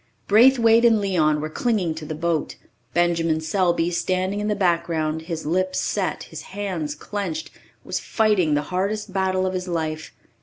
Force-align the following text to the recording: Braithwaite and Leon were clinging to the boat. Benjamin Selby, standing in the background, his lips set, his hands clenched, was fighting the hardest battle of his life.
Braithwaite 0.27 0.83
and 0.83 0.99
Leon 0.99 1.41
were 1.41 1.49
clinging 1.51 1.93
to 1.93 2.07
the 2.07 2.15
boat. 2.15 2.55
Benjamin 2.91 3.39
Selby, 3.39 3.91
standing 3.91 4.39
in 4.39 4.47
the 4.47 4.55
background, 4.55 5.21
his 5.29 5.45
lips 5.45 5.79
set, 5.79 6.23
his 6.23 6.41
hands 6.57 6.95
clenched, 6.95 7.51
was 7.83 7.99
fighting 7.99 8.55
the 8.55 8.63
hardest 8.73 9.13
battle 9.13 9.45
of 9.45 9.53
his 9.53 9.67
life. 9.67 10.11